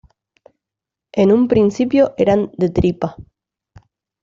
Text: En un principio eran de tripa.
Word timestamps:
En 1.13 1.31
un 1.31 1.47
principio 1.47 2.15
eran 2.17 2.49
de 2.57 2.69
tripa. 2.71 3.15